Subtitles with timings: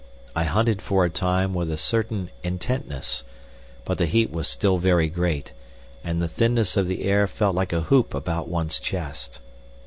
[0.35, 3.23] I hunted for a time with a certain intentness,
[3.85, 5.53] but the heat was still very great,
[6.03, 9.37] and the thinness of the air felt like a hoop about one's chest.